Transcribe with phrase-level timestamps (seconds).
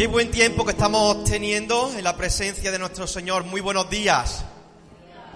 [0.00, 3.44] Qué buen tiempo que estamos teniendo en la presencia de nuestro Señor.
[3.44, 4.46] Muy buenos días.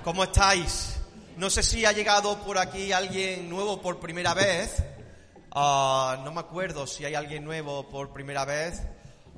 [0.02, 0.96] ¿Cómo estáis?
[1.36, 4.82] No sé si ha llegado por aquí alguien nuevo por primera vez.
[5.50, 8.82] Ah, no me acuerdo si hay alguien nuevo por primera vez.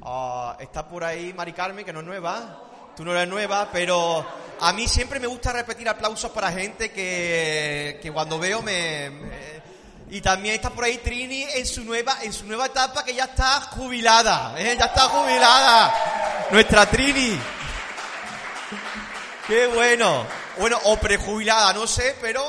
[0.01, 2.63] Ah, está por ahí Mari Carmen, que no es nueva.
[2.95, 4.25] Tú no eres nueva, pero
[4.61, 9.66] a mí siempre me gusta repetir aplausos para gente que, que cuando veo me, me
[10.11, 13.25] y también está por ahí Trini en su nueva, en su nueva etapa que ya
[13.25, 14.77] está jubilada, ¿eh?
[14.79, 16.47] ya está jubilada.
[16.51, 17.39] Nuestra Trini.
[19.47, 20.25] Qué bueno.
[20.59, 22.43] Bueno, o prejubilada, no sé, pero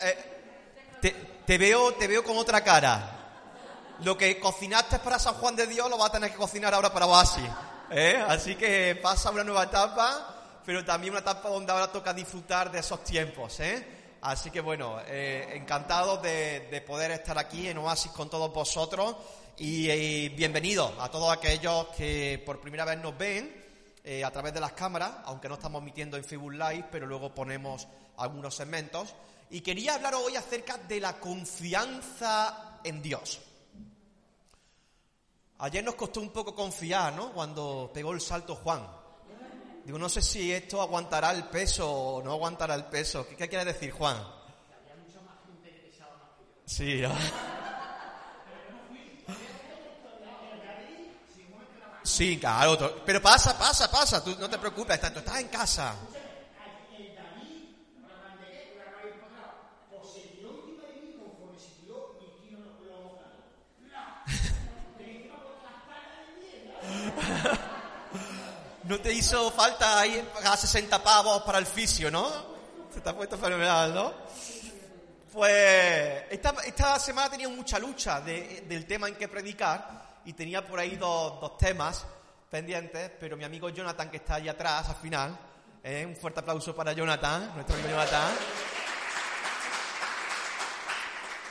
[0.00, 1.10] eh, te,
[1.44, 3.16] te, veo, te veo con otra cara.
[4.00, 6.92] Lo que cocinaste para San Juan de Dios lo vas a tener que cocinar ahora
[6.92, 7.44] para Oasis.
[7.90, 8.24] ¿eh?
[8.28, 12.78] Así que pasa una nueva etapa, pero también una etapa donde ahora toca disfrutar de
[12.78, 13.58] esos tiempos.
[13.60, 13.97] ¿eh?
[14.28, 19.16] Así que bueno, eh, encantado de, de, poder estar aquí en Oasis con todos vosotros
[19.56, 23.64] y, y bienvenidos a todos aquellos que por primera vez nos ven
[24.04, 27.34] eh, a través de las cámaras, aunque no estamos emitiendo en Facebook Live, pero luego
[27.34, 29.14] ponemos algunos segmentos.
[29.48, 33.40] Y quería hablar hoy acerca de la confianza en Dios.
[35.60, 37.32] Ayer nos costó un poco confiar, ¿no?
[37.32, 39.07] Cuando pegó el salto Juan.
[39.88, 43.26] Digo, no sé si esto aguantará el peso o no aguantará el peso.
[43.26, 44.22] ¿Qué, qué quiere decir, Juan?
[46.66, 47.02] Sí.
[52.02, 53.02] Sí, claro.
[53.06, 54.22] Pero pasa, pasa, pasa.
[54.22, 55.00] Tú no te preocupes.
[55.00, 55.94] Tú estás en casa.
[68.88, 72.26] No te hizo falta ahí pagar 60 pavos para el fisio, ¿no?
[72.92, 74.14] Se te puesto fenomenal, ¿no?
[75.30, 80.66] Pues esta, esta semana tenía mucha lucha de, del tema en que predicar y tenía
[80.66, 82.06] por ahí dos, dos, temas
[82.50, 85.38] pendientes, pero mi amigo Jonathan, que está allá atrás al final,
[85.84, 86.06] ¿eh?
[86.08, 88.32] un fuerte aplauso para Jonathan, nuestro amigo Jonathan,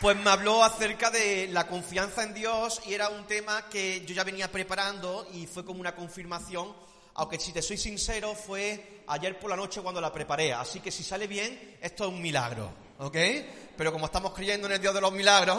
[0.02, 4.16] pues me habló acerca de la confianza en Dios y era un tema que yo
[4.16, 6.87] ya venía preparando y fue como una confirmación
[7.18, 10.92] aunque si te soy sincero fue ayer por la noche cuando la preparé, así que
[10.92, 13.18] si sale bien, esto es un milagro, ¿ok?
[13.76, 15.58] Pero como estamos creyendo en el Dios de los milagros,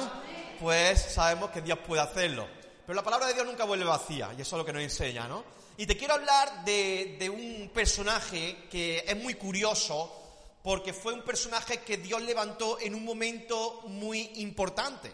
[0.60, 2.46] pues sabemos que Dios puede hacerlo.
[2.86, 5.26] Pero la palabra de Dios nunca vuelve vacía, y eso es lo que nos enseña,
[5.26, 5.44] ¿no?
[5.76, 10.14] Y te quiero hablar de, de un personaje que es muy curioso,
[10.62, 15.12] porque fue un personaje que Dios levantó en un momento muy importante.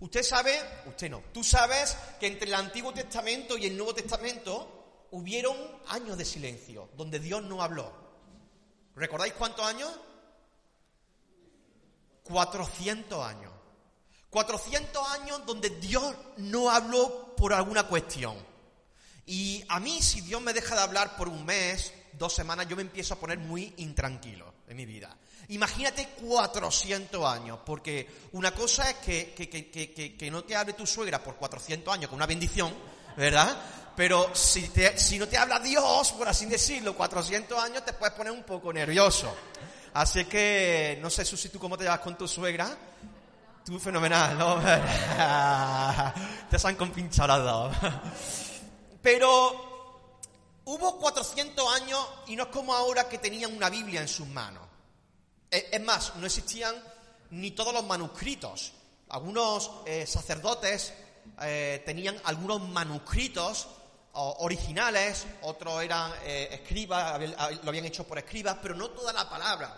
[0.00, 4.81] Usted sabe, usted no, tú sabes que entre el Antiguo Testamento y el Nuevo Testamento
[5.12, 5.56] hubieron
[5.88, 7.92] años de silencio, donde Dios no habló.
[8.96, 9.90] ¿Recordáis cuántos años?
[12.24, 13.52] 400 años.
[14.30, 18.36] 400 años donde Dios no habló por alguna cuestión.
[19.26, 22.76] Y a mí, si Dios me deja de hablar por un mes, dos semanas, yo
[22.76, 25.16] me empiezo a poner muy intranquilo en mi vida.
[25.48, 30.86] Imagínate 400 años, porque una cosa es que, que, que, que, no te hable tu
[30.86, 32.74] suegra por 400 años con una bendición,
[33.16, 33.54] ¿verdad?
[33.94, 38.14] Pero si, te, si no te habla Dios, por así decirlo, 400 años te puedes
[38.14, 39.34] poner un poco nervioso.
[39.94, 42.74] Así que, no sé, Susi, ¿tú cómo te llevas con tu suegra?
[43.64, 44.58] Tú fenomenal, ¿no?
[46.50, 47.76] te han compinchado las dos.
[49.02, 50.00] Pero
[50.64, 54.62] hubo 400 años y no es como ahora que tenían una Biblia en sus manos.
[55.50, 56.74] Es más, no existían
[57.30, 58.72] ni todos los manuscritos.
[59.10, 60.94] Algunos eh, sacerdotes
[61.42, 63.68] eh, tenían algunos manuscritos
[64.14, 67.20] originales, otros eran eh, escribas,
[67.62, 69.74] lo habían hecho por escribas, pero no toda la palabra.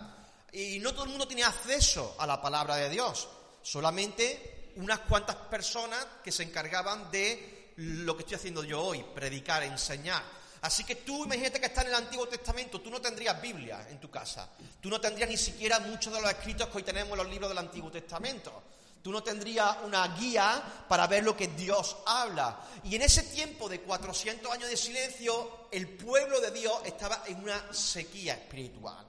[0.51, 3.27] Y no todo el mundo tenía acceso a la palabra de Dios,
[3.61, 9.63] solamente unas cuantas personas que se encargaban de lo que estoy haciendo yo hoy, predicar,
[9.63, 10.23] enseñar.
[10.61, 13.99] Así que tú imagínate que estás en el Antiguo Testamento, tú no tendrías Biblia en
[13.99, 14.49] tu casa,
[14.81, 17.49] tú no tendrías ni siquiera muchos de los escritos que hoy tenemos en los libros
[17.49, 18.63] del Antiguo Testamento.
[19.05, 22.59] Tú no tendrías una guía para ver lo que Dios habla.
[22.85, 27.43] Y en ese tiempo de 400 años de silencio, el pueblo de Dios estaba en
[27.43, 29.05] una sequía espiritual.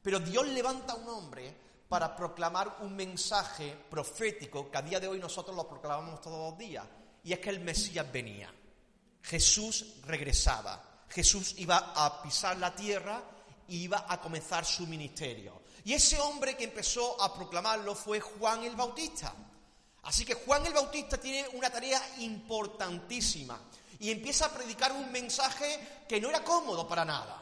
[0.00, 1.54] Pero Dios levanta a un hombre
[1.86, 6.58] para proclamar un mensaje profético que a día de hoy nosotros lo proclamamos todos los
[6.58, 6.86] días.
[7.22, 8.50] y es que el Mesías venía.
[9.20, 11.04] Jesús regresaba.
[11.10, 13.22] Jesús iba a pisar la tierra
[13.68, 15.60] y iba a comenzar su ministerio.
[15.86, 19.32] Y ese hombre que empezó a proclamarlo fue Juan el Bautista.
[20.02, 23.56] Así que Juan el Bautista tiene una tarea importantísima
[24.00, 27.40] y empieza a predicar un mensaje que no era cómodo para nada.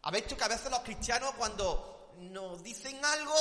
[0.00, 3.34] A visto que a veces los cristianos cuando nos dicen algo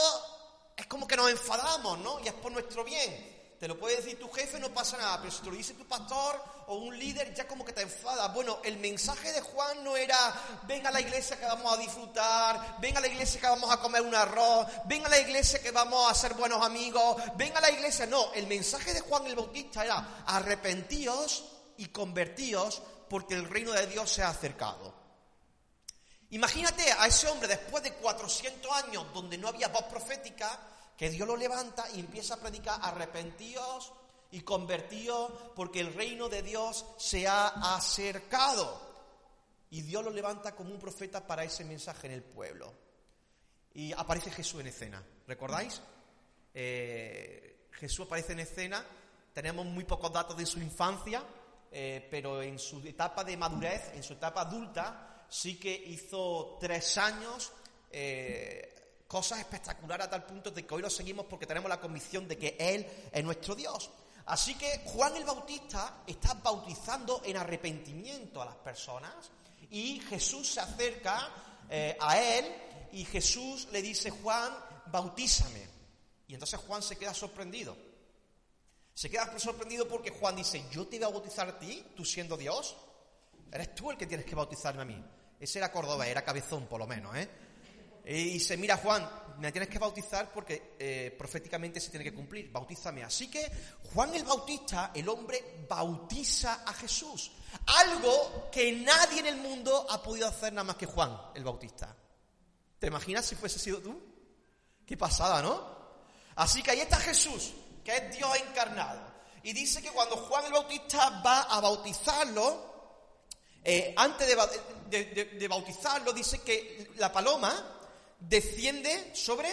[0.76, 2.20] es como que nos enfadamos, ¿no?
[2.20, 3.41] Y es por nuestro bien.
[3.62, 5.86] Te lo puede decir tu jefe, no pasa nada, pero si te lo dice tu
[5.86, 8.34] pastor o un líder, ya como que te enfadas.
[8.34, 10.18] Bueno, el mensaje de Juan no era,
[10.64, 13.80] ven a la iglesia que vamos a disfrutar, ven a la iglesia que vamos a
[13.80, 17.62] comer un arroz, ven a la iglesia que vamos a ser buenos amigos, ven a
[17.62, 18.08] la iglesia.
[18.08, 21.46] No, el mensaje de Juan el Bautista era, arrepentíos
[21.78, 24.92] y convertíos porque el reino de Dios se ha acercado.
[26.32, 30.60] Imagínate a ese hombre después de 400 años donde no había voz profética,
[31.02, 33.92] que Dios lo levanta y empieza a predicar, arrepentíos
[34.30, 38.80] y convertíos porque el reino de Dios se ha acercado.
[39.72, 42.72] Y Dios lo levanta como un profeta para ese mensaje en el pueblo.
[43.74, 45.82] Y aparece Jesús en escena, ¿recordáis?
[46.54, 48.86] Eh, Jesús aparece en escena,
[49.34, 51.24] tenemos muy pocos datos de su infancia,
[51.72, 56.96] eh, pero en su etapa de madurez, en su etapa adulta, sí que hizo tres
[57.00, 57.52] años
[57.90, 58.81] eh,
[59.12, 62.38] cosas espectaculares a tal punto de que hoy lo seguimos porque tenemos la convicción de
[62.38, 63.90] que Él es nuestro Dios.
[64.28, 69.12] Así que Juan el Bautista está bautizando en arrepentimiento a las personas
[69.70, 71.30] y Jesús se acerca
[71.70, 72.46] eh, a Él
[72.94, 74.50] y Jesús le dice, Juan,
[74.86, 75.68] bautízame.
[76.30, 77.76] Y entonces Juan se queda sorprendido.
[78.94, 82.38] Se queda sorprendido porque Juan dice, yo te voy a bautizar a ti, tú siendo
[82.38, 82.78] Dios.
[83.52, 85.04] Eres tú el que tienes que bautizarme a mí.
[85.38, 87.51] Ese era Córdoba, era cabezón por lo menos, ¿eh?
[88.06, 89.08] Y dice, mira Juan,
[89.38, 93.04] me tienes que bautizar porque eh, proféticamente se tiene que cumplir, bautízame.
[93.04, 93.52] Así que
[93.94, 97.32] Juan el Bautista, el hombre, bautiza a Jesús.
[97.66, 101.96] Algo que nadie en el mundo ha podido hacer nada más que Juan el Bautista.
[102.80, 104.02] ¿Te imaginas si fuese sido tú?
[104.86, 105.80] Qué pasada, ¿no?
[106.36, 109.12] Así que ahí está Jesús, que es Dios encarnado.
[109.44, 112.72] Y dice que cuando Juan el Bautista va a bautizarlo,
[113.64, 117.80] eh, antes de bautizarlo, dice que la paloma
[118.22, 119.50] desciende sobre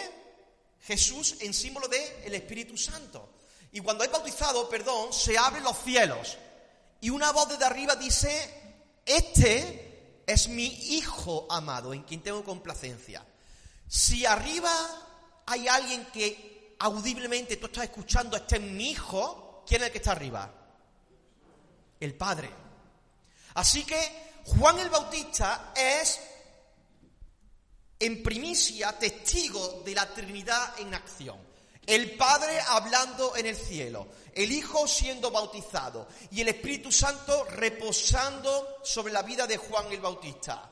[0.81, 3.29] Jesús en símbolo del el Espíritu Santo.
[3.71, 6.37] Y cuando es bautizado, perdón, se abren los cielos.
[7.01, 13.25] Y una voz desde arriba dice, este es mi Hijo amado, en quien tengo complacencia.
[13.87, 14.71] Si arriba
[15.45, 19.97] hay alguien que audiblemente tú estás escuchando, este es mi Hijo, ¿quién es el que
[19.99, 20.51] está arriba?
[21.99, 22.49] El Padre.
[23.55, 26.19] Así que Juan el Bautista es
[27.99, 31.37] en primicia testigo de la Trinidad en acción.
[31.85, 38.77] El Padre hablando en el cielo, el Hijo siendo bautizado y el Espíritu Santo reposando
[38.83, 40.69] sobre la vida de Juan el Bautista.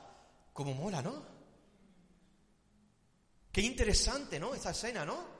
[0.53, 1.38] Como mola, ¿no?
[3.51, 4.53] Qué interesante, ¿no?
[4.53, 5.38] Esta escena, ¿no?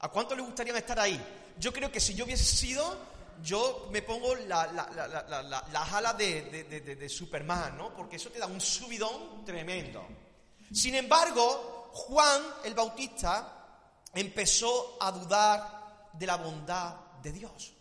[0.00, 1.22] ¿A cuánto le gustaría estar ahí?
[1.58, 2.96] Yo creo que si yo hubiese sido,
[3.42, 7.94] yo me pongo la, las alas de, de Superman, ¿no?
[7.94, 10.06] Porque eso te da un subidón tremendo.
[10.72, 13.54] Sin embargo, Juan el Bautista
[14.14, 17.72] empezó a dudar de la bondad de Dios.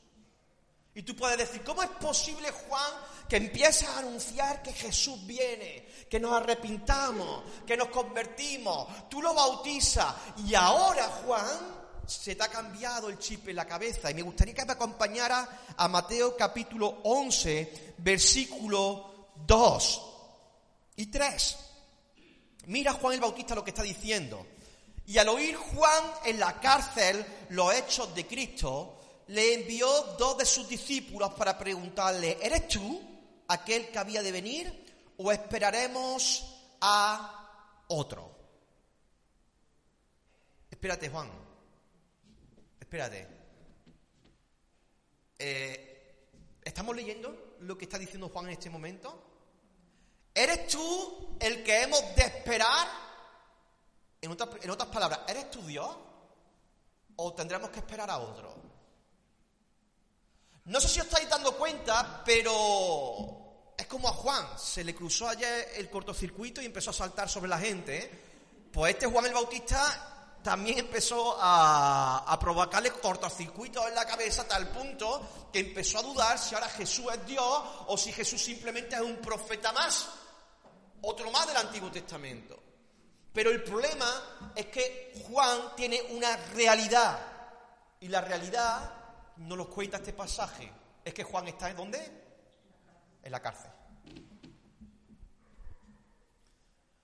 [0.95, 2.91] Y tú puedes decir, ¿cómo es posible, Juan,
[3.27, 9.09] que empieces a anunciar que Jesús viene, que nos arrepintamos, que nos convertimos?
[9.09, 10.13] Tú lo bautizas
[10.45, 14.11] y ahora, Juan, se te ha cambiado el chip en la cabeza.
[14.11, 20.01] Y me gustaría que me acompañara a Mateo capítulo 11, versículo 2
[20.97, 21.57] y 3.
[22.67, 24.45] Mira Juan el Bautista lo que está diciendo.
[25.05, 30.45] Y al oír Juan en la cárcel los hechos de Cristo, le envió dos de
[30.45, 33.01] sus discípulos para preguntarle, ¿eres tú
[33.47, 36.45] aquel que había de venir o esperaremos
[36.81, 38.33] a otro?
[40.69, 41.29] Espérate, Juan.
[42.79, 43.27] Espérate.
[45.39, 45.93] Eh,
[46.63, 49.32] ¿Estamos leyendo lo que está diciendo Juan en este momento?
[50.33, 52.87] ¿Eres tú el que hemos de esperar?
[54.21, 55.89] En otras, palabras, ¿eres tú Dios?
[57.17, 58.55] ¿O tendremos que esperar a otro?
[60.65, 64.57] No sé si os estáis dando cuenta, pero es como a Juan.
[64.57, 68.09] Se le cruzó ayer el cortocircuito y empezó a saltar sobre la gente.
[68.71, 74.47] Pues este Juan el Bautista también empezó a, a provocarle cortocircuitos en la cabeza a
[74.47, 78.95] tal punto que empezó a dudar si ahora Jesús es Dios o si Jesús simplemente
[78.95, 80.07] es un profeta más
[81.03, 82.61] otro más del Antiguo Testamento.
[83.31, 87.19] Pero el problema es que Juan tiene una realidad
[87.99, 88.93] y la realidad
[89.37, 90.71] nos lo cuenta este pasaje.
[91.03, 92.23] es que Juan está en dónde?
[93.23, 93.71] En la cárcel.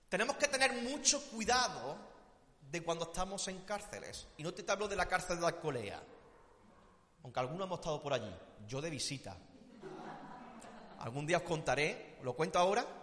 [0.08, 1.96] Tenemos que tener mucho cuidado
[2.70, 4.28] de cuando estamos en cárceles.
[4.36, 6.02] Y no te hablo de la cárcel de Alcolea,
[7.22, 8.34] aunque algunos hemos estado por allí,
[8.66, 9.36] yo de visita.
[11.00, 12.99] Algún día os contaré, ¿lo cuento ahora?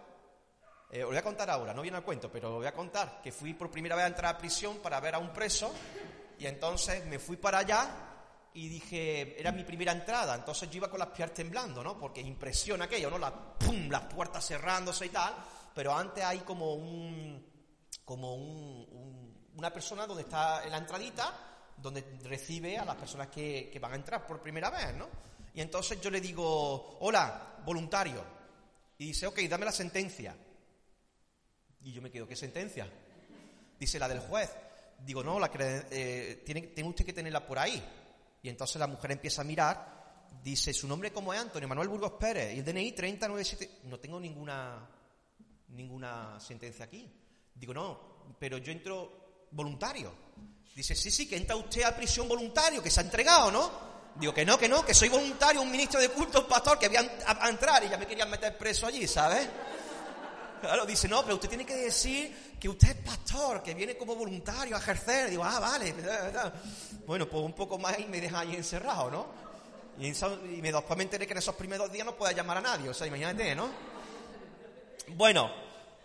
[0.90, 3.20] Eh, os voy a contar ahora, no viene al cuento, pero lo voy a contar,
[3.22, 5.70] que fui por primera vez a entrar a prisión para ver a un preso
[6.38, 7.90] y entonces me fui para allá
[8.54, 11.98] y dije, era mi primera entrada, entonces yo iba con las piernas temblando, ¿no?
[11.98, 13.58] Porque impresiona aquello, ¿no?
[13.58, 15.34] pum, las puertas cerrándose y tal,
[15.74, 17.44] pero antes hay como un,
[18.02, 21.34] como una persona donde está en la entradita,
[21.76, 25.06] donde recibe a las personas que, que van a entrar por primera vez, ¿no?
[25.52, 28.24] Y entonces yo le digo, hola, voluntario.
[28.96, 30.34] Y dice, ok, dame la sentencia.
[31.88, 32.86] Y yo me quedo, ¿qué sentencia?
[33.80, 34.50] Dice, la del juez.
[35.06, 37.82] Digo, no, la eh, tiene, usted que tenerla por ahí.
[38.42, 40.26] Y entonces la mujer empieza a mirar.
[40.44, 42.54] Dice, ¿su nombre cómo es Antonio Manuel Burgos Pérez?
[42.54, 43.70] Y el DNI 3097.
[43.84, 44.86] No tengo ninguna,
[45.68, 47.10] ninguna sentencia aquí.
[47.54, 50.12] Digo, no, pero yo entro voluntario.
[50.76, 53.88] Dice, sí, sí, que entra usted a prisión voluntario, que se ha entregado, ¿no?
[54.16, 56.88] Digo que no, que no, que soy voluntario, un ministro de culto, un pastor, que
[56.88, 59.48] voy a, entrar y ya me querían meter preso allí, ¿sabes?
[60.60, 64.14] Claro, dice, no, pero usted tiene que decir que usted es pastor, que viene como
[64.14, 65.30] voluntario a ejercer.
[65.30, 65.94] Digo, ah, vale.
[67.06, 69.26] Bueno, pues un poco más y me deja ahí encerrado, ¿no?
[69.98, 70.12] Y,
[70.60, 72.94] me, después me enteré que en esos primeros días no puede llamar a nadie, o
[72.94, 73.68] sea, imagínate, ¿no?
[75.08, 75.50] Bueno,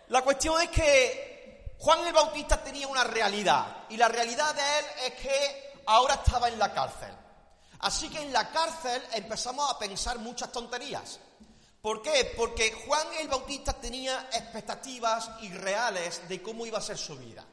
[0.08, 4.84] la cuestión es que Juan el Bautista tenía una realidad, y la realidad de él
[5.06, 7.10] es que ahora estaba en la cárcel.
[7.80, 11.20] Así que en la cárcel empezamos a pensar muchas tonterías.
[11.84, 12.32] ¿Por qué?
[12.34, 17.44] Porque Juan el Bautista tenía expectativas irreales de cómo iba a ser su vida.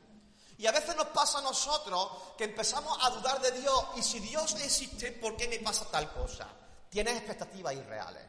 [0.58, 2.08] Y a veces nos pasa a nosotros
[2.38, 6.10] que empezamos a dudar de Dios y si Dios existe, ¿por qué me pasa tal
[6.14, 6.48] cosa?
[6.90, 8.24] Tienes expectativas irreales.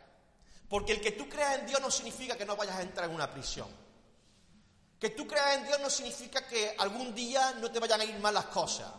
[0.68, 3.14] Porque el que tú creas en Dios no significa que no vayas a entrar en
[3.14, 3.68] una prisión.
[4.98, 8.18] Que tú creas en Dios no significa que algún día no te vayan a ir
[8.18, 8.90] mal las cosas.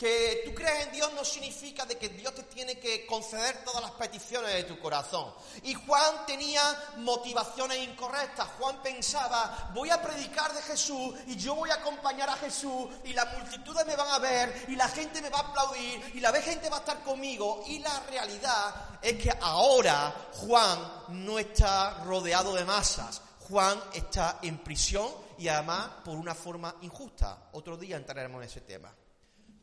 [0.00, 3.82] Que tú creas en Dios no significa de que Dios te tiene que conceder todas
[3.82, 5.30] las peticiones de tu corazón.
[5.62, 6.62] Y Juan tenía
[6.96, 8.48] motivaciones incorrectas.
[8.58, 13.12] Juan pensaba, voy a predicar de Jesús y yo voy a acompañar a Jesús y
[13.12, 16.32] las multitudes me van a ver y la gente me va a aplaudir y la
[16.32, 17.62] gente va a estar conmigo.
[17.66, 20.78] Y la realidad es que ahora Juan
[21.08, 23.20] no está rodeado de masas.
[23.50, 27.50] Juan está en prisión y además por una forma injusta.
[27.52, 28.90] Otro día entraremos en ese tema.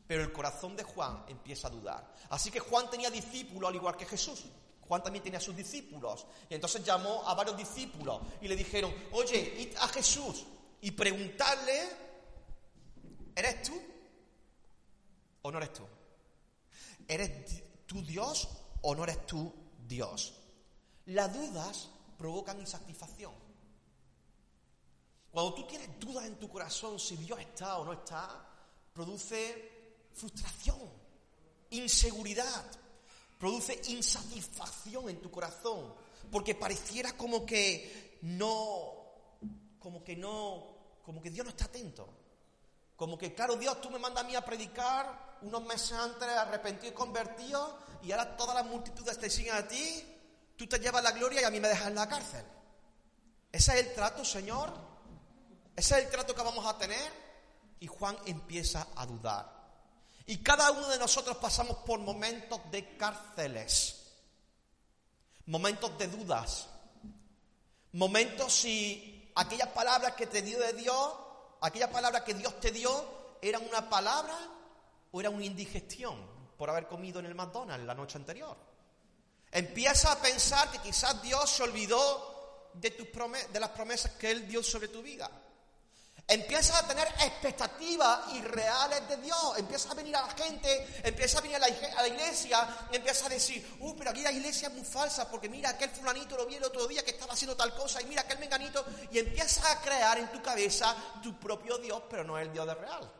[0.08, 2.14] Pero el corazón de Juan empieza a dudar.
[2.30, 4.46] Así que Juan tenía discípulos al igual que Jesús.
[4.80, 6.26] Juan también tenía sus discípulos.
[6.48, 10.46] Y entonces llamó a varios discípulos y le dijeron, oye, id a Jesús
[10.80, 11.90] y preguntarle,
[13.36, 13.78] ¿eres tú
[15.42, 15.82] o no eres tú?
[17.06, 18.48] ¿Eres tú Dios
[18.80, 19.52] o no eres tú
[19.86, 20.32] Dios?
[21.04, 23.34] Las dudas provocan insatisfacción.
[25.30, 28.46] Cuando tú tienes dudas en tu corazón si Dios está o no está,
[28.94, 29.77] produce
[30.18, 30.78] frustración,
[31.70, 32.64] inseguridad,
[33.38, 35.94] produce insatisfacción en tu corazón,
[36.30, 38.92] porque pareciera como que no,
[39.78, 42.08] como que no, como que Dios no está atento.
[42.96, 46.92] Como que, claro, Dios, tú me mandas a mí a predicar unos meses antes arrepentido
[46.92, 50.04] y convertido, y ahora todas las multitudes te siguen a ti,
[50.56, 52.44] tú te llevas la gloria y a mí me dejas en la cárcel.
[53.52, 54.72] ¿Ese es el trato, Señor?
[55.76, 57.12] ¿Ese es el trato que vamos a tener?
[57.78, 59.57] Y Juan empieza a dudar.
[60.28, 64.12] Y cada uno de nosotros pasamos por momentos de cárceles,
[65.46, 66.66] momentos de dudas,
[67.92, 71.14] momentos si aquellas palabras que te dio de Dios,
[71.62, 74.36] aquella palabra que Dios te dio, eran una palabra
[75.12, 76.18] o era una indigestión
[76.58, 78.54] por haber comido en el McDonald's la noche anterior.
[79.50, 83.08] Empieza a pensar que quizás Dios se olvidó de, tus
[83.50, 85.30] de las promesas que Él dio sobre tu vida.
[86.30, 89.56] Empiezas a tener expectativas irreales de Dios.
[89.56, 93.78] Empiezas a venir a la gente, empiezas a venir a la, iglesia, empiezas a decir,
[93.80, 96.64] uh, pero aquí la iglesia es muy falsa, porque mira, aquel fulanito lo vi el
[96.64, 100.18] otro día que estaba haciendo tal cosa, y mira, aquel menganito, y empiezas a crear
[100.18, 103.12] en tu cabeza tu propio Dios, pero no es el Dios de real.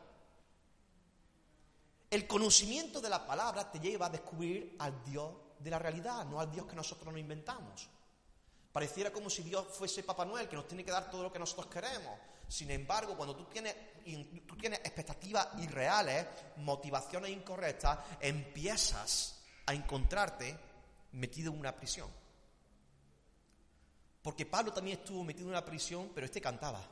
[2.11, 6.41] El conocimiento de la palabra te lleva a descubrir al Dios de la realidad, no
[6.41, 7.89] al Dios que nosotros nos inventamos.
[8.71, 11.39] Pareciera como si Dios fuese Papá Noel, que nos tiene que dar todo lo que
[11.39, 12.19] nosotros queremos.
[12.49, 13.77] Sin embargo, cuando tú tienes,
[14.47, 16.27] tú tienes expectativas irreales,
[16.57, 20.59] motivaciones incorrectas, empiezas a encontrarte
[21.13, 22.09] metido en una prisión.
[24.23, 26.83] Porque Pablo también estuvo metido en una prisión, pero este cantaba.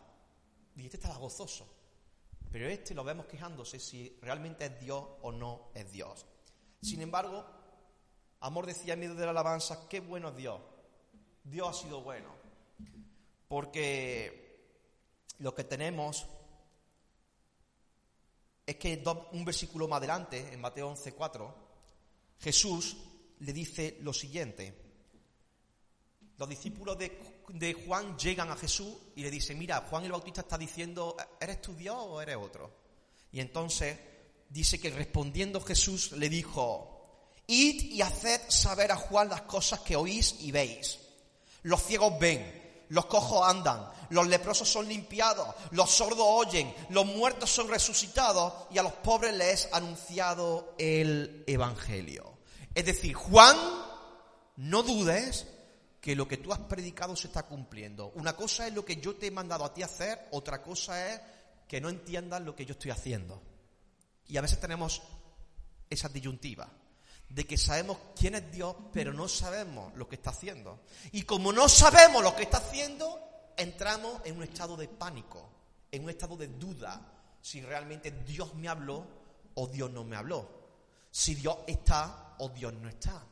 [0.76, 1.66] Y este estaba gozoso.
[2.50, 6.26] Pero este lo vemos quejándose si realmente es Dios o no es Dios.
[6.82, 7.44] Sin embargo,
[8.40, 10.60] Amor decía en medio de la alabanza, qué bueno es Dios.
[11.42, 12.28] Dios ha sido bueno.
[13.48, 14.45] Porque
[15.38, 16.26] lo que tenemos
[18.66, 19.02] es que
[19.32, 21.54] un versículo más adelante, en Mateo 11:4,
[22.40, 22.96] Jesús
[23.40, 24.82] le dice lo siguiente.
[26.38, 30.42] Los discípulos de, de, Juan llegan a Jesús y le dicen, mira, Juan el Bautista
[30.42, 32.70] está diciendo, ¿eres tu Dios o eres otro?
[33.32, 33.98] Y entonces
[34.50, 39.96] dice que respondiendo Jesús le dijo, id y haced saber a Juan las cosas que
[39.96, 40.98] oís y veis.
[41.62, 47.50] Los ciegos ven, los cojos andan, los leprosos son limpiados, los sordos oyen, los muertos
[47.50, 52.38] son resucitados y a los pobres les es anunciado el Evangelio.
[52.74, 53.56] Es decir, Juan,
[54.56, 55.46] no dudes
[56.00, 58.12] que lo que tú has predicado se está cumpliendo.
[58.14, 61.20] Una cosa es lo que yo te he mandado a ti hacer, otra cosa es
[61.66, 63.42] que no entiendas lo que yo estoy haciendo.
[64.28, 65.02] Y a veces tenemos
[65.90, 66.68] esa disyuntiva
[67.28, 70.80] de que sabemos quién es Dios, pero no sabemos lo que está haciendo.
[71.12, 73.20] Y como no sabemos lo que está haciendo,
[73.56, 75.48] entramos en un estado de pánico,
[75.90, 77.00] en un estado de duda,
[77.40, 79.06] si realmente Dios me habló
[79.54, 80.48] o Dios no me habló,
[81.10, 83.22] si Dios está o Dios no está.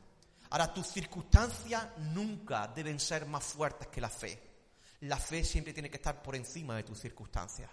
[0.50, 4.40] Ahora, tus circunstancias nunca deben ser más fuertes que la fe.
[5.00, 7.70] La fe siempre tiene que estar por encima de tus circunstancias.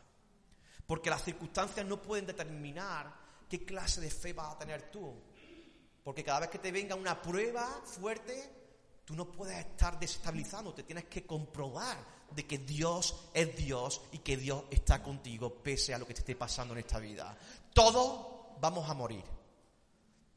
[0.87, 3.13] Porque las circunstancias no pueden determinar
[3.47, 5.13] qué clase de fe vas a tener tú.
[6.03, 8.49] Porque cada vez que te venga una prueba fuerte,
[9.05, 11.97] tú no puedes estar desestabilizando, te tienes que comprobar
[12.31, 16.21] de que Dios es Dios y que Dios está contigo pese a lo que te
[16.21, 17.37] esté pasando en esta vida.
[17.73, 19.23] Todos vamos a morir.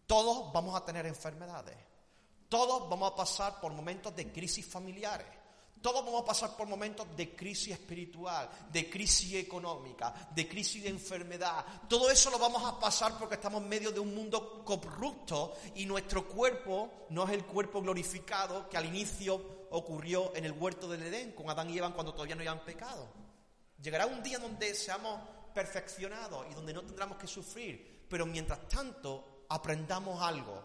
[0.06, 1.76] Todos vamos a tener enfermedades.
[2.48, 5.26] Todos vamos a pasar por momentos de crisis familiares.
[5.84, 10.88] Todos vamos a pasar por momentos de crisis espiritual, de crisis económica, de crisis de
[10.88, 11.62] enfermedad.
[11.86, 15.84] Todo eso lo vamos a pasar porque estamos en medio de un mundo corrupto y
[15.84, 21.02] nuestro cuerpo no es el cuerpo glorificado que al inicio ocurrió en el huerto del
[21.02, 23.06] Edén con Adán y Eva cuando todavía no habían pecado.
[23.82, 25.20] Llegará un día donde seamos
[25.52, 30.64] perfeccionados y donde no tendremos que sufrir, pero mientras tanto aprendamos algo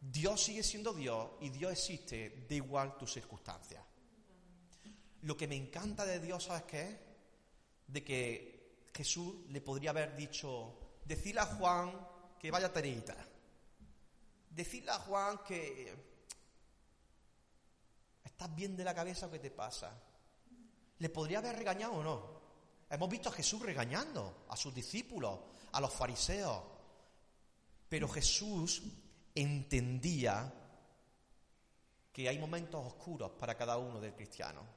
[0.00, 3.85] Dios sigue siendo Dios y Dios existe de igual tus circunstancias.
[5.22, 6.98] Lo que me encanta de Dios, ¿sabes qué?
[7.86, 11.92] De que Jesús le podría haber dicho, decirle a Juan
[12.38, 13.16] que vaya terita.
[14.50, 15.94] Decirle a Juan que
[18.24, 19.92] estás bien de la cabeza o qué te pasa.
[20.98, 22.36] ¿Le podría haber regañado o no?
[22.88, 25.40] Hemos visto a Jesús regañando a sus discípulos,
[25.72, 26.62] a los fariseos.
[27.88, 28.82] Pero Jesús
[29.34, 30.52] entendía
[32.12, 34.75] que hay momentos oscuros para cada uno del cristiano.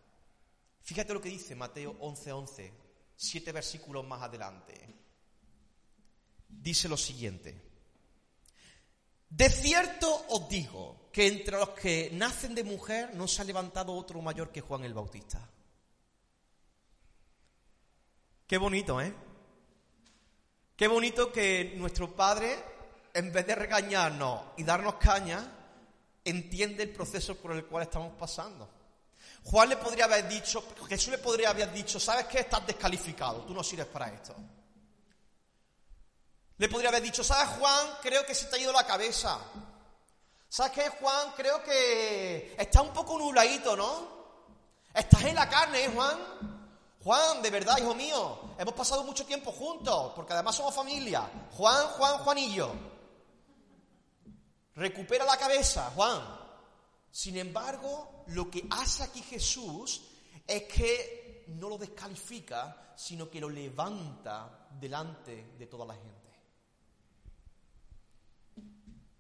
[0.82, 2.72] Fíjate lo que dice Mateo 11:11,
[3.16, 4.74] siete versículos más adelante.
[6.48, 7.70] Dice lo siguiente.
[9.30, 13.94] De cierto os digo que entre los que nacen de mujer no se ha levantado
[13.94, 15.48] otro mayor que Juan el Bautista.
[18.48, 19.14] Qué bonito, ¿eh?
[20.76, 22.58] Qué bonito que nuestro Padre
[23.14, 25.46] en vez de regañarnos y darnos caña,
[26.24, 28.70] entiende el proceso por el cual estamos pasando.
[29.44, 32.40] Juan le podría haber dicho, Jesús le podría haber dicho, ¿sabes qué?
[32.40, 34.36] Estás descalificado, tú no sirves para esto.
[36.58, 37.88] Le podría haber dicho, ¿sabes Juan?
[38.02, 39.40] Creo que se te ha ido la cabeza.
[40.50, 41.32] ¿Sabes qué, Juan?
[41.36, 44.20] Creo que está un poco nubladito, ¿no?
[44.94, 46.18] Estás en la carne, ¿eh, Juan?
[47.04, 51.30] Juan, de verdad, hijo mío, hemos pasado mucho tiempo juntos, porque además somos familia.
[51.56, 52.72] Juan, Juan, Juanillo.
[54.76, 56.39] Recupera la cabeza, Juan.
[57.12, 60.02] Sin embargo, lo que hace aquí Jesús
[60.46, 66.20] es que no lo descalifica, sino que lo levanta delante de toda la gente.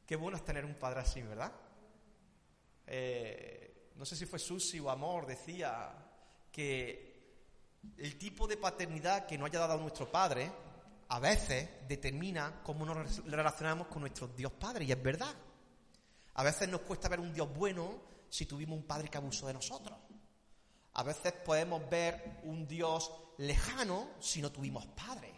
[0.05, 1.51] Qué bueno es tener un padre así, ¿verdad?
[2.87, 5.93] Eh, no sé si fue Susi o Amor, decía
[6.51, 7.09] que
[7.97, 10.51] el tipo de paternidad que nos haya dado nuestro padre
[11.09, 15.33] a veces determina cómo nos relacionamos con nuestro Dios Padre, y es verdad.
[16.39, 17.99] A veces nos cuesta ver un Dios bueno
[18.29, 19.99] si tuvimos un padre que abusó de nosotros.
[20.93, 25.33] A veces podemos ver un Dios lejano si no tuvimos padre.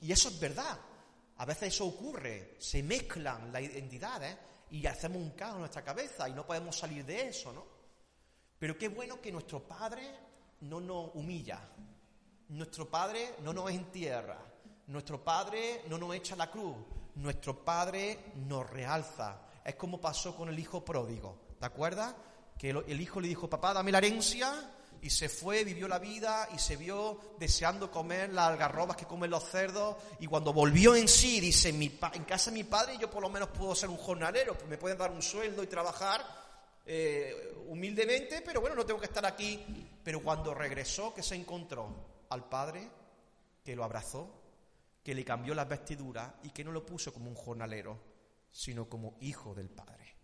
[0.00, 0.78] Y eso es verdad.
[1.36, 4.34] A veces eso ocurre, se mezclan las identidades
[4.70, 7.66] y hacemos un caos en nuestra cabeza y no podemos salir de eso, ¿no?
[8.58, 10.08] Pero qué bueno que nuestro Padre
[10.62, 11.60] no nos humilla,
[12.48, 14.38] nuestro Padre no nos entierra,
[14.86, 16.76] nuestro Padre no nos echa la cruz,
[17.16, 21.38] nuestro Padre nos realza, es como pasó con el hijo pródigo.
[21.58, 22.14] ¿Te acuerdas?
[22.58, 24.70] Que el hijo le dijo, papá, dame la herencia.
[25.02, 29.30] y se fue, vivió la vida y se vio deseando comer las algarrobas que comen
[29.30, 33.20] los cerdos y cuando volvió en sí dice, en, casa de mi padre yo por
[33.20, 36.24] lo menos puedo ser un jornalero, pues me pueden dar un sueldo y trabajar
[36.86, 39.62] eh, humildemente, pero bueno, no tengo que estar aquí.
[40.02, 41.88] Pero cuando regresó, que se encontró
[42.30, 42.88] al padre
[43.62, 44.28] que lo abrazó,
[45.02, 47.98] que le cambió las vestiduras y que no lo puso como un jornalero,
[48.54, 50.16] sino como hijo del padre,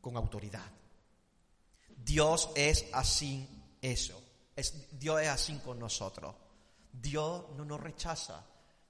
[0.00, 0.72] con autoridad.
[1.94, 3.46] Dios es así
[3.82, 4.20] eso.
[4.56, 6.34] Es, Dios es así con nosotros.
[6.90, 8.42] Dios no nos rechaza.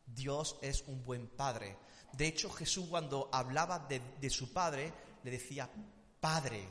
[0.07, 1.77] Dios es un buen padre.
[2.13, 4.95] De hecho, Jesús cuando hablaba de, de su padre,
[5.25, 5.69] le decía
[6.21, 6.69] Padre.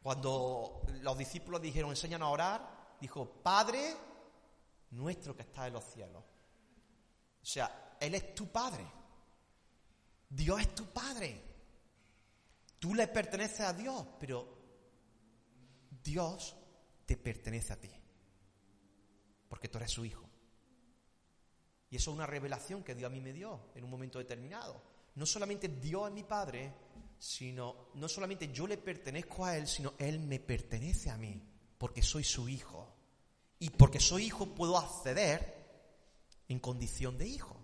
[0.00, 3.96] Cuando los discípulos dijeron, enséñanos a orar, dijo, Padre
[4.90, 6.22] nuestro que está en los cielos.
[7.42, 9.01] O sea, Él es tu Padre.
[10.34, 11.40] Dios es tu Padre.
[12.78, 14.58] Tú le perteneces a Dios, pero
[16.02, 16.56] Dios
[17.04, 17.90] te pertenece a ti,
[19.48, 20.28] porque tú eres su hijo.
[21.90, 24.82] Y eso es una revelación que Dios a mí me dio en un momento determinado.
[25.14, 26.72] No solamente Dios es mi Padre,
[27.18, 31.40] sino no solamente yo le pertenezco a Él, sino Él me pertenece a mí,
[31.76, 32.96] porque soy su hijo.
[33.58, 35.62] Y porque soy hijo puedo acceder
[36.48, 37.61] en condición de hijo.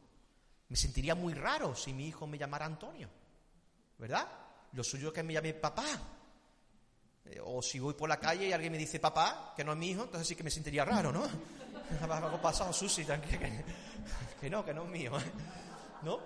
[0.69, 3.09] Me sentiría muy raro si mi hijo me llamara Antonio,
[3.99, 4.29] ¿verdad?
[4.73, 5.87] Lo suyo es que me llame papá,
[7.25, 9.79] eh, o si voy por la calle y alguien me dice papá, que no es
[9.79, 11.25] mi hijo, entonces sí que me sentiría raro, ¿no?
[12.11, 13.05] Algo pasado, Susi,
[14.41, 15.33] que, no, que no es mío, ¿eh?
[16.03, 16.21] ¿no?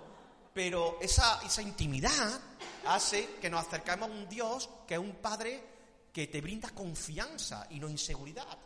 [0.53, 2.39] Pero esa, esa intimidad
[2.85, 5.63] hace que nos acercamos a un Dios que es un Padre
[6.11, 8.57] que te brinda confianza y no inseguridad.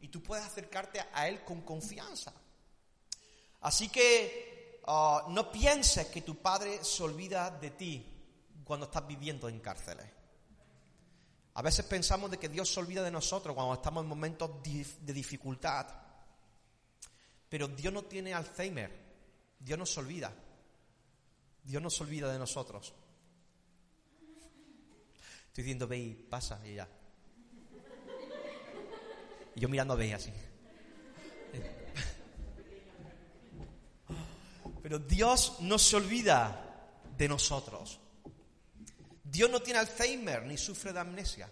[0.00, 2.32] Y tú puedes acercarte a Él con confianza.
[3.60, 4.55] Así que
[4.86, 8.06] ah, no pienses que tu Padre se olvida de ti
[8.64, 10.06] cuando estás viviendo en cárceles.
[11.54, 15.12] A veces pensamos de que Dios se olvida de nosotros cuando estamos en momentos de
[15.12, 15.86] dificultad.
[17.48, 19.06] Pero Dios no tiene Alzheimer.
[19.58, 20.34] Dios no se olvida.
[21.64, 22.94] Dios no se olvida de nosotros.
[25.46, 26.88] Estoy diciendo, ve pasa y ya.
[29.54, 30.30] Y yo mirando a Bey así.
[34.86, 37.98] Pero Dios no se olvida de nosotros.
[39.24, 41.50] Dios no tiene Alzheimer ni sufre de amnesia.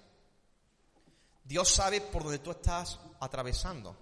[1.42, 3.96] Dios sabe por dónde tú estás atravesando.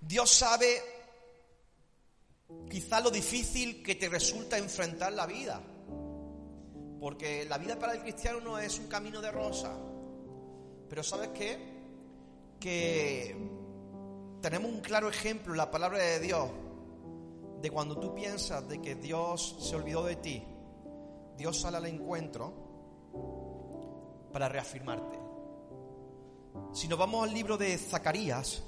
[0.00, 0.82] Dios sabe
[2.68, 5.62] quizá lo difícil que te resulta enfrentar la vida.
[6.98, 9.72] Porque la vida para el cristiano no es un camino de rosa.
[10.88, 11.58] Pero ¿sabes qué?
[12.58, 13.36] Que
[14.42, 16.65] tenemos un claro ejemplo en la palabra de Dios
[17.60, 20.42] de cuando tú piensas de que Dios se olvidó de ti
[21.36, 22.52] Dios sale al encuentro
[24.32, 25.18] para reafirmarte.
[26.72, 28.62] Si nos vamos al libro de Zacarías,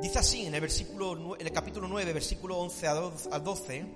[0.00, 3.86] dice así en el, versículo, en el capítulo 9, versículo 11 al 12,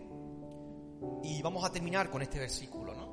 [1.24, 3.12] y vamos a terminar con este versículo, ¿no?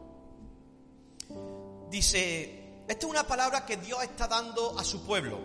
[1.89, 5.39] Dice, esta es una palabra que Dios está dando a su pueblo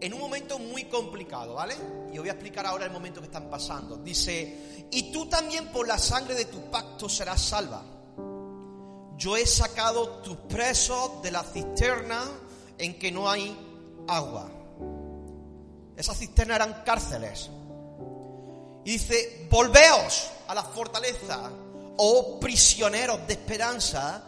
[0.00, 1.74] en un momento muy complicado, ¿vale?
[2.12, 3.96] Y os voy a explicar ahora el momento que están pasando.
[3.96, 7.82] Dice, y tú también por la sangre de tu pacto serás salva.
[9.16, 12.24] Yo he sacado tus presos de la cisterna
[12.78, 13.56] en que no hay
[14.06, 14.48] agua.
[15.96, 17.50] Esas cisternas eran cárceles.
[18.84, 21.50] Y dice, volveos a la fortaleza,
[21.96, 24.22] oh prisioneros de esperanza,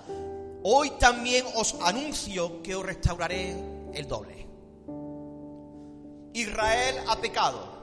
[0.65, 3.55] hoy también os anuncio que os restauraré
[3.95, 4.50] el doble.
[6.41, 7.81] Israel ha pecado.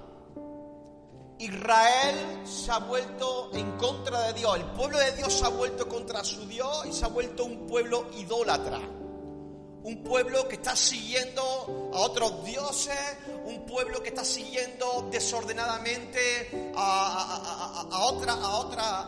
[1.40, 4.56] Israel se ha vuelto en contra de Dios.
[4.56, 7.68] El pueblo de Dios se ha vuelto contra su Dios y se ha vuelto un
[7.68, 8.80] pueblo idólatra.
[8.80, 12.98] Un pueblo que está siguiendo a otros dioses,
[13.46, 17.98] un pueblo que está siguiendo desordenadamente a, a,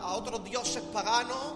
[0.00, 1.54] a otros dioses paganos.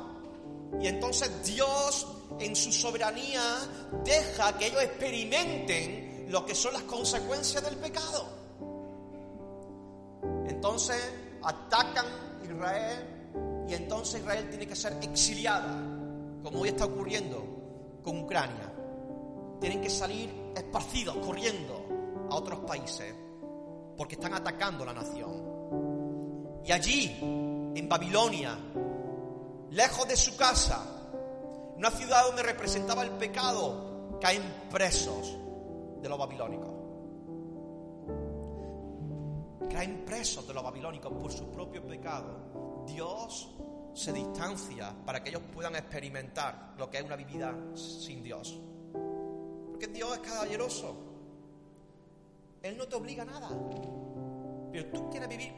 [0.81, 2.09] Y entonces Dios
[2.41, 3.61] en su soberanía
[4.05, 8.27] deja que ellos experimenten lo que son las consecuencias del pecado.
[10.47, 10.97] Entonces
[11.43, 12.07] atacan
[12.43, 15.83] Israel y entonces Israel tiene que ser exiliada,
[16.43, 17.45] como hoy está ocurriendo
[18.03, 18.73] con Ucrania.
[19.61, 23.15] Tienen que salir esparcidos, corriendo a otros países,
[23.97, 26.63] porque están atacando la nación.
[26.65, 28.59] Y allí, en Babilonia,
[29.71, 30.83] lejos de su casa,
[31.77, 35.39] una ciudad donde representaba el pecado, caen presos
[36.05, 36.71] de los babilónicos.
[39.71, 42.37] Caen presos de los babilónicos por sus propios pecados.
[42.87, 43.51] Dios
[43.95, 48.61] se distancia para que ellos puedan experimentar lo que es una vida sin Dios.
[49.71, 50.95] porque Dios es caballeroso.
[52.63, 53.49] Él no te obliga a nada.
[54.71, 55.53] Pero tú quieres vivir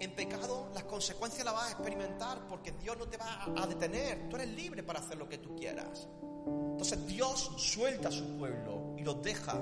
[0.00, 4.28] en pecado, las consecuencias las vas a experimentar porque Dios no te va a detener.
[4.28, 6.08] Tú eres libre para hacer lo que tú quieras.
[6.46, 9.54] Entonces Dios suelta a su pueblo los deja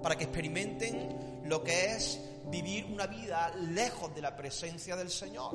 [0.00, 5.52] para que experimenten lo que es vivir una vida lejos de la presencia del Señor.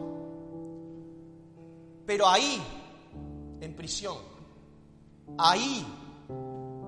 [2.06, 2.62] Pero ahí,
[3.60, 4.18] en prisión,
[5.38, 5.86] ahí,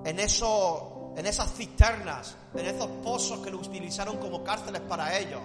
[0.04, 5.40] en, en esas cisternas, en esos pozos que lo utilizaron como cárceles para ellos,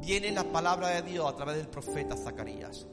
[0.00, 2.86] viene la palabra de Dios a través del profeta Zacarías.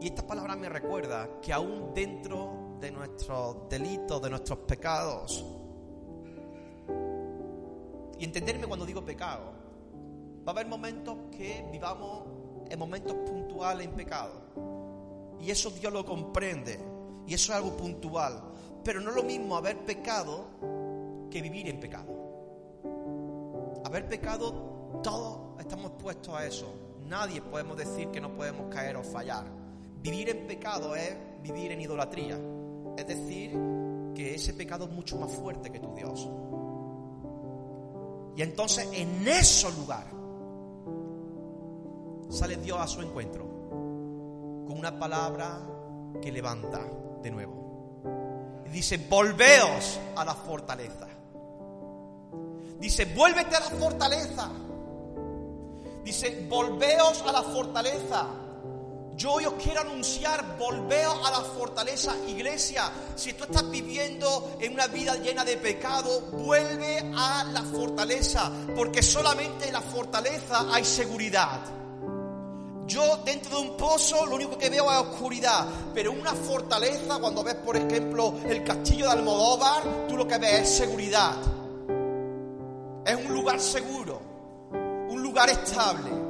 [0.00, 5.44] Y esta palabra me recuerda que aún dentro de nuestros delitos, de nuestros pecados,
[8.18, 9.52] y entenderme cuando digo pecado,
[10.46, 12.24] va a haber momentos que vivamos
[12.68, 14.32] en momentos puntuales en pecado.
[15.40, 16.78] Y eso Dios lo comprende.
[17.26, 18.42] Y eso es algo puntual.
[18.82, 20.46] Pero no es lo mismo haber pecado
[21.30, 22.08] que vivir en pecado.
[23.84, 26.74] Haber pecado, todos estamos puestos a eso.
[27.04, 29.46] Nadie podemos decir que no podemos caer o fallar.
[30.02, 32.38] Vivir en pecado es vivir en idolatría.
[32.98, 33.52] Es decir,
[34.12, 36.28] que ese pecado es mucho más fuerte que tu Dios.
[38.36, 40.04] Y entonces en ese lugar
[42.28, 43.44] sale Dios a su encuentro
[44.66, 45.60] con una palabra
[46.20, 46.80] que levanta
[47.22, 48.02] de nuevo.
[48.66, 51.06] Y dice, volveos a la fortaleza.
[52.80, 54.50] Dice, vuélvete a la fortaleza.
[56.02, 58.26] Dice, volveos a la fortaleza.
[59.18, 62.88] Yo hoy os quiero anunciar, volveos a la fortaleza, iglesia.
[63.16, 69.02] Si tú estás viviendo en una vida llena de pecado, vuelve a la fortaleza, porque
[69.02, 71.58] solamente en la fortaleza hay seguridad.
[72.86, 77.42] Yo dentro de un pozo lo único que veo es oscuridad, pero una fortaleza, cuando
[77.42, 81.34] ves por ejemplo el castillo de Almodóvar, tú lo que ves es seguridad.
[83.04, 84.22] Es un lugar seguro,
[85.10, 86.27] un lugar estable,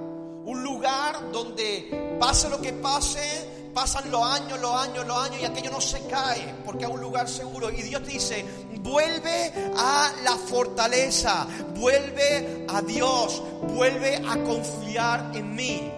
[0.48, 5.44] un lugar donde pase lo que pase, pasan los años, los años, los años y
[5.44, 7.70] aquello no se cae porque es un lugar seguro.
[7.70, 8.46] Y Dios dice,
[8.80, 13.42] vuelve a la fortaleza, vuelve a Dios,
[13.74, 15.92] vuelve a confiar en mí.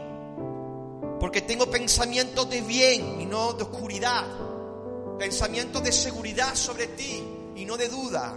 [1.20, 4.24] Porque tengo pensamientos de bien y no de oscuridad.
[5.16, 7.22] Pensamientos de seguridad sobre ti
[7.54, 8.36] y no de duda.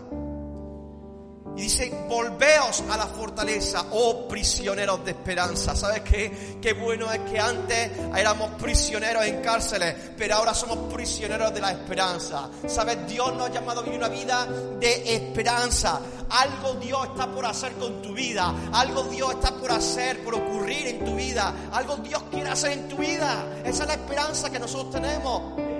[1.56, 5.76] Y dice, volveos a la fortaleza, oh prisioneros de esperanza.
[5.76, 6.58] ¿Sabes qué?
[6.60, 11.72] Qué bueno es que antes éramos prisioneros en cárceles, pero ahora somos prisioneros de la
[11.72, 12.50] esperanza.
[12.68, 13.08] ¿Sabes?
[13.08, 14.48] Dios nos ha llamado a vivir una vida
[14.80, 16.02] de esperanza.
[16.30, 18.54] Algo Dios está por hacer con tu vida.
[18.72, 21.54] Algo Dios está por hacer, por ocurrir en tu vida.
[21.72, 23.46] Algo Dios quiere hacer en tu vida.
[23.63, 25.72] Esa es la esperanza que nosotros tenemos.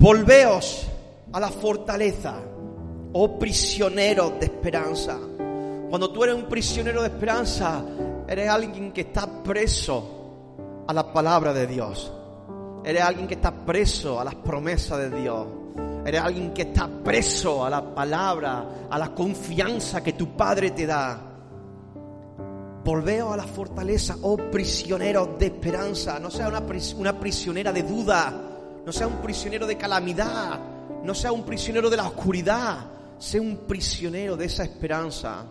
[0.00, 0.86] Volveos
[1.30, 2.34] a la fortaleza,
[3.12, 5.18] oh prisioneros de esperanza.
[5.90, 7.84] Cuando tú eres un prisionero de esperanza,
[8.26, 12.10] eres alguien que está preso a la palabra de Dios.
[12.82, 15.46] Eres alguien que está preso a las promesas de Dios.
[16.06, 20.86] Eres alguien que está preso a la palabra, a la confianza que tu Padre te
[20.86, 21.20] da.
[22.82, 26.18] Volveos a la fortaleza, oh prisioneros de esperanza.
[26.18, 26.62] No sea una,
[26.96, 28.49] una prisionera de duda
[28.84, 30.58] no sea un prisionero de calamidad,
[31.02, 32.78] no sea un prisionero de la oscuridad,
[33.18, 35.46] sea un prisionero de esa esperanza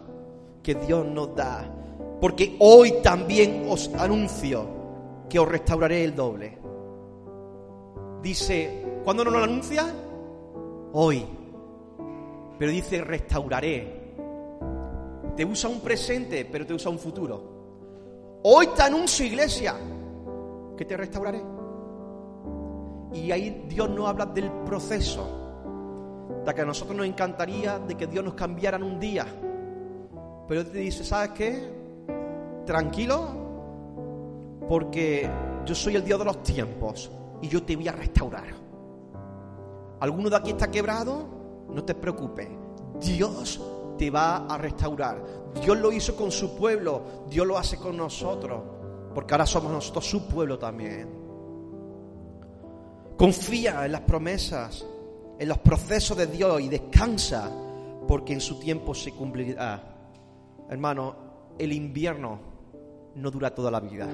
[0.64, 1.76] que Dios nos da.
[2.20, 4.68] Porque hoy también os anuncio
[5.30, 6.58] que os restauraré el doble.
[8.22, 9.86] Dice, ¿cuándo nos lo anuncia?
[10.94, 11.26] Hoy.
[12.58, 14.00] Pero dice, restauraré.
[15.36, 18.40] Te usa un presente, pero te usa un futuro.
[18.44, 19.76] Hoy te anuncio, iglesia,
[20.76, 21.59] que te restauraré.
[23.14, 25.28] Y ahí Dios nos habla del proceso.
[26.46, 29.26] De que a nosotros nos encantaría de que Dios nos cambiara en un día.
[30.48, 31.80] Pero te dice, ¿sabes qué?
[32.66, 33.28] Tranquilo,
[34.68, 35.30] porque
[35.66, 38.48] yo soy el Dios de los tiempos y yo te voy a restaurar.
[40.00, 41.28] ¿Alguno de aquí está quebrado?
[41.70, 42.48] No te preocupes.
[43.00, 43.62] Dios
[43.98, 45.22] te va a restaurar.
[45.62, 48.62] Dios lo hizo con su pueblo, Dios lo hace con nosotros,
[49.14, 51.10] porque ahora somos nosotros su pueblo también.
[53.20, 54.86] Confía en las promesas,
[55.38, 57.52] en los procesos de Dios y descansa
[58.08, 59.84] porque en su tiempo se cumplirá.
[60.70, 61.16] Hermano,
[61.58, 62.40] el invierno
[63.16, 64.08] no dura toda la vida.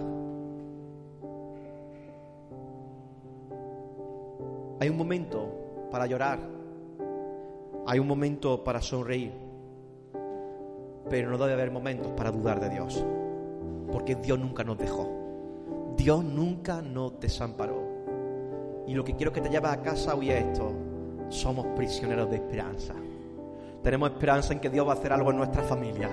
[4.79, 6.39] Hay un momento para llorar.
[7.85, 9.33] Hay un momento para sonreír.
[11.11, 13.05] pero no debe haber momentos para dudar de Dios,
[13.91, 15.07] porque Dios nunca nos dejó,
[15.95, 17.84] Dios nunca nos desamparó.
[18.87, 20.71] Y lo que quiero que te lleves a casa hoy es esto,
[21.29, 22.93] somos prisioneros de esperanza.
[23.81, 26.09] Tenemos esperanza en que Dios va a hacer algo en nuestra familia.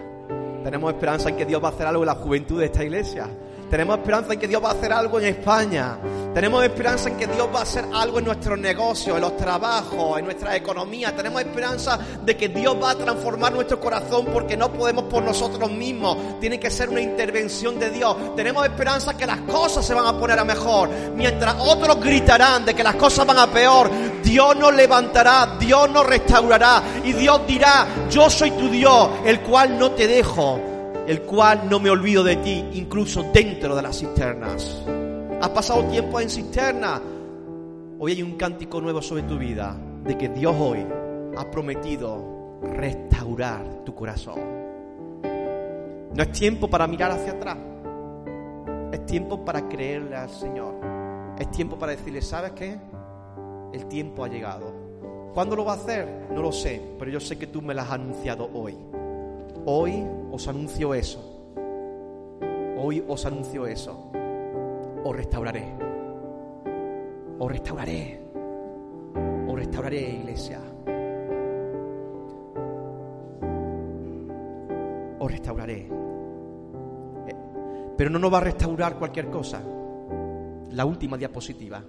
[0.64, 3.28] Tenemos esperanza en que Dios va a hacer algo en la juventud de esta iglesia.
[3.72, 5.96] Tenemos esperanza en que Dios va a hacer algo en España.
[6.34, 10.18] Tenemos esperanza en que Dios va a hacer algo en nuestros negocios, en los trabajos,
[10.18, 11.16] en nuestra economía.
[11.16, 15.70] Tenemos esperanza de que Dios va a transformar nuestro corazón porque no podemos por nosotros
[15.70, 16.38] mismos.
[16.38, 18.36] Tiene que ser una intervención de Dios.
[18.36, 20.90] Tenemos esperanza que las cosas se van a poner a mejor.
[21.16, 23.90] Mientras otros gritarán de que las cosas van a peor,
[24.22, 29.78] Dios nos levantará, Dios nos restaurará y Dios dirá, yo soy tu Dios, el cual
[29.78, 30.71] no te dejo
[31.06, 34.82] el cual no me olvido de ti, incluso dentro de las cisternas.
[35.40, 37.00] Has pasado tiempo en cisterna.
[37.98, 40.86] Hoy hay un cántico nuevo sobre tu vida, de que Dios hoy
[41.36, 44.40] ha prometido restaurar tu corazón.
[46.14, 47.56] No es tiempo para mirar hacia atrás.
[48.92, 50.74] Es tiempo para creerle al Señor.
[51.38, 52.78] Es tiempo para decirle, ¿sabes qué?
[53.72, 54.72] El tiempo ha llegado.
[55.34, 56.26] ¿Cuándo lo va a hacer?
[56.30, 58.76] No lo sé, pero yo sé que tú me lo has anunciado hoy.
[59.64, 61.20] Hoy os anuncio eso.
[62.76, 64.10] Hoy os anuncio eso.
[65.04, 65.72] Os restauraré.
[67.38, 68.20] Os restauraré.
[69.46, 70.58] Os restauraré, iglesia.
[75.20, 75.88] Os restauraré.
[77.28, 77.36] Eh,
[77.96, 79.62] pero no nos va a restaurar cualquier cosa.
[80.72, 81.80] La última diapositiva.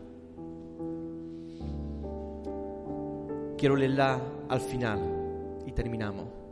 [3.57, 4.99] Quiero leerla al final
[5.65, 6.42] y terminamos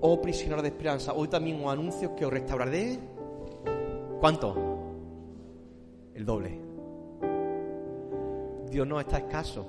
[0.00, 2.98] oh prisionero de esperanza, hoy también os anuncio que os restauraré.
[4.20, 4.54] ¿Cuánto?
[6.14, 6.60] El doble.
[8.70, 9.66] Dios no está escaso.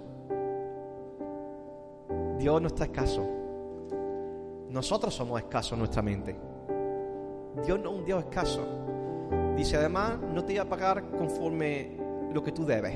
[2.37, 3.27] Dios no está escaso.
[4.69, 6.35] Nosotros somos escasos en nuestra mente.
[7.65, 8.61] Dios no es un Dios escaso.
[9.55, 11.97] Dice además, no te voy a pagar conforme
[12.31, 12.95] lo que tú debes.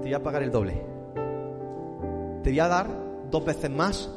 [0.00, 0.82] Te voy a pagar el doble.
[2.42, 2.86] Te voy a dar
[3.30, 4.10] dos veces más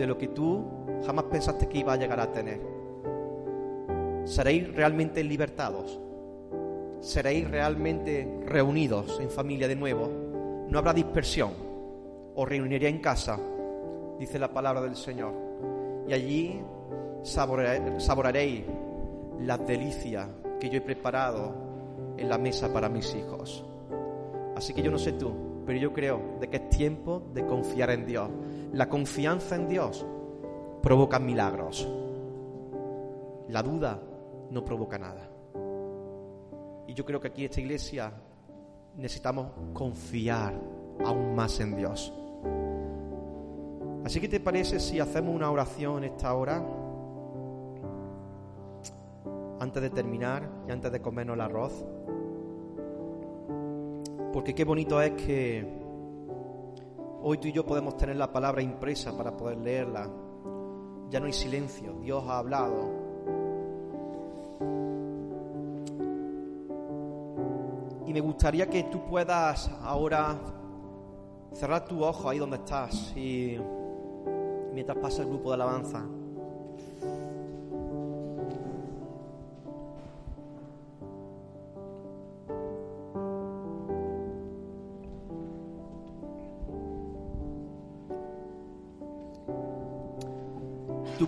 [0.00, 0.64] de lo que tú
[1.06, 2.60] jamás pensaste que iba a llegar a tener.
[4.24, 6.00] Seréis realmente libertados.
[7.00, 10.10] Seréis realmente reunidos en familia de nuevo.
[10.68, 11.52] No habrá dispersión.
[12.34, 13.38] Os reuniré en casa,
[14.18, 15.32] dice la palabra del Señor.
[16.08, 16.60] Y allí
[17.22, 18.64] saborearéis
[19.40, 21.54] las delicias que yo he preparado
[22.16, 23.64] en la mesa para mis hijos.
[24.56, 25.32] Así que yo no sé tú,
[25.66, 28.28] pero yo creo de que es tiempo de confiar en Dios.
[28.72, 30.06] La confianza en Dios
[30.80, 31.88] provoca milagros.
[33.48, 34.00] La duda
[34.50, 35.28] no provoca nada.
[36.86, 38.12] Y yo creo que aquí en esta iglesia
[38.96, 40.54] necesitamos confiar
[41.04, 42.12] aún más en Dios.
[44.04, 46.64] Así que te parece si hacemos una oración en esta hora,
[49.58, 51.84] antes de terminar y antes de comernos el arroz.
[54.32, 55.79] Porque qué bonito es que
[57.22, 60.08] Hoy tú y yo podemos tener la palabra impresa para poder leerla.
[61.10, 62.88] Ya no hay silencio, Dios ha hablado.
[68.06, 70.38] Y me gustaría que tú puedas ahora
[71.52, 73.58] cerrar tu ojo ahí donde estás y
[74.72, 76.06] mientras pasa el grupo de alabanza.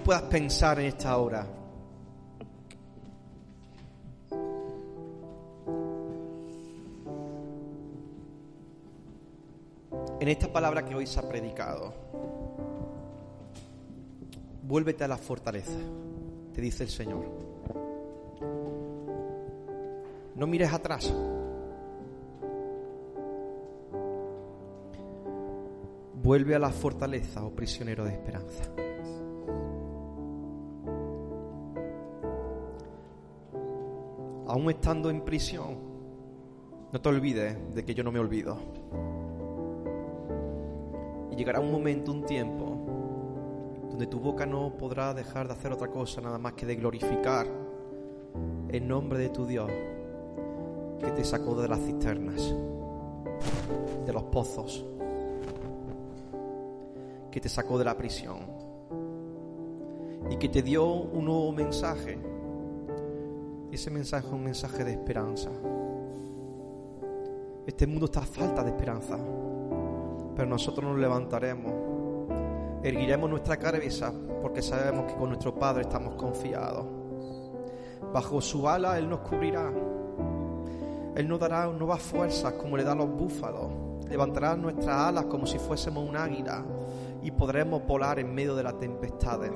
[0.03, 1.47] Puedas pensar en esta hora.
[10.21, 11.93] En esta palabra que hoy se ha predicado.
[14.63, 15.79] Vuélvete a la fortaleza,
[16.55, 17.27] te dice el Señor.
[20.37, 21.13] No mires atrás.
[26.23, 28.92] Vuelve a la fortaleza, oh prisionero de esperanza.
[34.53, 35.79] Aún estando en prisión,
[36.93, 38.59] no te olvides de que yo no me olvido.
[41.31, 42.77] Y llegará un momento, un tiempo,
[43.89, 47.47] donde tu boca no podrá dejar de hacer otra cosa nada más que de glorificar
[48.69, 49.71] el nombre de tu Dios
[51.01, 52.55] que te sacó de las cisternas,
[54.05, 54.85] de los pozos,
[57.31, 58.41] que te sacó de la prisión
[60.31, 62.19] y que te dio un nuevo mensaje
[63.75, 65.51] ese mensaje es un mensaje de esperanza.
[67.67, 69.17] Este mundo está a falta de esperanza,
[70.37, 71.93] pero nosotros nos levantaremos
[72.83, 76.85] Erguiremos nuestra cabeza porque sabemos que con nuestro Padre estamos confiados.
[78.13, 79.73] Bajo su ala Él nos cubrirá.
[81.15, 83.69] Él nos dará nuevas fuerzas como le da a los búfalos.
[84.09, 86.65] Levantará nuestras alas como si fuésemos un águila
[87.23, 89.53] y podremos volar en medio de las tempestades.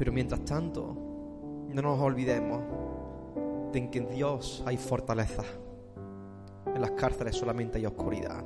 [0.00, 0.96] Pero mientras tanto,
[1.68, 2.62] no nos olvidemos
[3.70, 5.42] de que en Dios hay fortaleza.
[6.74, 8.42] En las cárceles solamente hay oscuridad.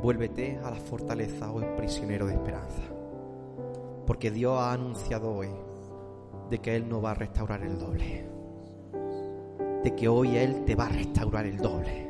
[0.00, 2.82] Vuélvete a la fortaleza, oh prisionero de esperanza.
[4.06, 5.50] Porque Dios ha anunciado hoy
[6.48, 8.24] de que Él no va a restaurar el doble.
[9.82, 12.09] De que hoy Él te va a restaurar el doble.